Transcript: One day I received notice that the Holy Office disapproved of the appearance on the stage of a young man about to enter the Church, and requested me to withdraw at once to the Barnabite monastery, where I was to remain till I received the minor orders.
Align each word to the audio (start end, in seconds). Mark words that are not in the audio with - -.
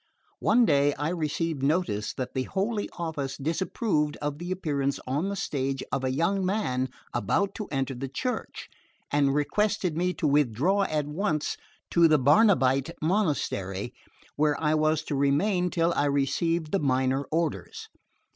One 0.39 0.65
day 0.65 0.95
I 0.95 1.09
received 1.09 1.61
notice 1.61 2.11
that 2.15 2.33
the 2.33 2.45
Holy 2.45 2.89
Office 2.93 3.37
disapproved 3.37 4.17
of 4.19 4.39
the 4.39 4.49
appearance 4.51 4.99
on 5.05 5.29
the 5.29 5.35
stage 5.35 5.83
of 5.91 6.03
a 6.03 6.09
young 6.09 6.43
man 6.43 6.89
about 7.13 7.53
to 7.57 7.67
enter 7.67 7.93
the 7.93 8.07
Church, 8.07 8.67
and 9.11 9.35
requested 9.35 9.95
me 9.95 10.11
to 10.13 10.25
withdraw 10.25 10.85
at 10.85 11.05
once 11.05 11.55
to 11.91 12.07
the 12.07 12.17
Barnabite 12.17 12.89
monastery, 12.99 13.93
where 14.35 14.59
I 14.59 14.73
was 14.73 15.03
to 15.03 15.13
remain 15.15 15.69
till 15.69 15.93
I 15.93 16.05
received 16.05 16.71
the 16.71 16.79
minor 16.79 17.25
orders. 17.25 17.87